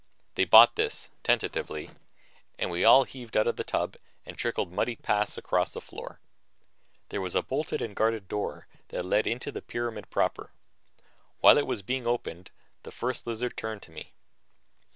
They 0.33 0.45
bought 0.45 0.77
this, 0.77 1.11
tentatively, 1.21 1.91
and 2.57 2.71
we 2.71 2.83
all 2.83 3.03
heaved 3.03 3.37
out 3.37 3.45
of 3.45 3.55
the 3.55 3.63
tub 3.63 3.97
and 4.25 4.35
trickled 4.35 4.71
muddy 4.71 4.95
paths 4.95 5.37
across 5.37 5.69
the 5.73 5.79
floor. 5.79 6.19
There 7.09 7.21
was 7.21 7.35
a 7.35 7.43
bolted 7.43 7.83
and 7.83 7.95
guarded 7.95 8.27
door 8.27 8.65
that 8.87 9.05
led 9.05 9.27
into 9.27 9.51
the 9.51 9.61
pyramid 9.61 10.09
proper. 10.09 10.49
While 11.39 11.59
it 11.59 11.67
was 11.67 11.83
being 11.83 12.07
opened, 12.07 12.49
the 12.81 12.91
First 12.91 13.27
Lizard 13.27 13.55
turned 13.55 13.83
to 13.83 13.91
me. 13.91 14.13